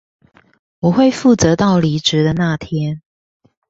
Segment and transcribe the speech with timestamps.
[0.79, 3.03] 我會負責到離職的那天